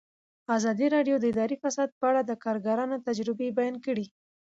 ازادي 0.55 0.87
راډیو 0.95 1.15
د 1.19 1.25
اداري 1.31 1.57
فساد 1.63 1.89
په 1.99 2.05
اړه 2.09 2.21
د 2.25 2.31
کارګرانو 2.43 3.03
تجربې 3.07 3.49
بیان 3.57 3.75
کړي. 3.85 4.05